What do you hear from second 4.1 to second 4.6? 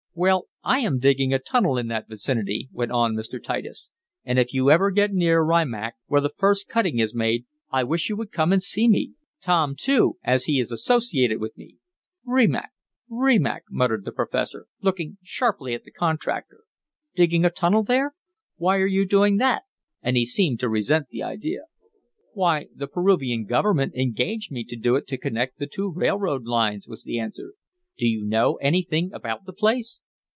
"and if